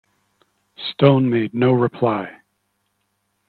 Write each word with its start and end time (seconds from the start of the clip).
Stone 0.91 1.29
made 1.29 1.53
no 1.53 1.73
reply. 1.73 2.41